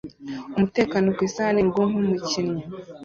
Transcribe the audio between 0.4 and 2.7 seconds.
umutekano ku isahani yo murugo nkumukinnyi